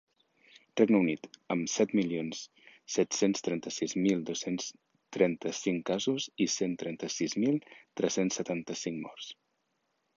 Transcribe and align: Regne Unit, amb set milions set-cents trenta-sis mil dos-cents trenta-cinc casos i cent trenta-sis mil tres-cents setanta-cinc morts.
Regne 0.79 0.99
Unit, 0.99 1.27
amb 1.55 1.69
set 1.73 1.93
milions 1.99 2.39
set-cents 2.95 3.45
trenta-sis 3.49 3.95
mil 4.07 4.25
dos-cents 4.31 4.73
trenta-cinc 5.19 5.87
casos 5.93 6.29
i 6.47 6.51
cent 6.59 6.77
trenta-sis 6.85 7.41
mil 7.45 7.65
tres-cents 8.01 8.41
setanta-cinc 8.43 9.03
morts. 9.09 9.33